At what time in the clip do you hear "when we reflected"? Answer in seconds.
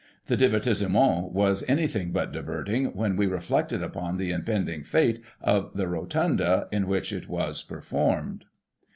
2.95-3.83